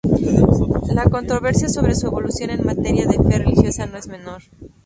La 0.95 1.03
controversia 1.11 1.69
sobre 1.69 1.93
su 1.93 2.07
evolución 2.07 2.49
en 2.49 2.65
materia 2.65 3.05
de 3.05 3.17
fe 3.19 3.37
religiosa 3.37 3.85
no 3.85 3.99
es 3.99 4.07
menor. 4.07 4.41